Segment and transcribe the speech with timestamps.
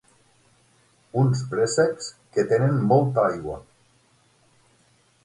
[1.23, 2.07] Uns préssecs
[2.37, 3.59] que tenen molta aigua.